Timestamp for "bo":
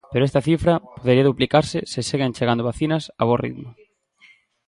3.27-3.35